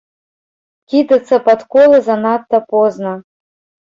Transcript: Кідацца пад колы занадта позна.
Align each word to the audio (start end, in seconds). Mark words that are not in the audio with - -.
Кідацца 0.93 1.37
пад 1.47 1.59
колы 1.75 1.99
занадта 2.07 2.57
позна. 2.73 3.13